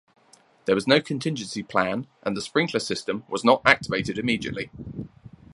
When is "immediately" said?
4.17-4.71